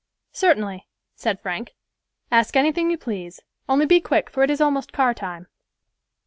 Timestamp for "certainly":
0.31-0.87